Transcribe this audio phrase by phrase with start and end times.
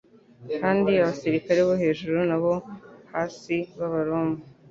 [0.59, 2.53] kandi abasirikari bo hejuru n'abo
[3.13, 4.37] hasi b'abaroma